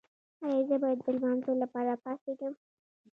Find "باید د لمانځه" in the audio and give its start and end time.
0.83-1.51